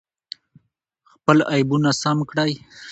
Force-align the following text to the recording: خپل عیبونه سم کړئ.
خپل 1.11 1.37
عیبونه 1.53 1.91
سم 2.01 2.17
کړئ. 2.29 2.51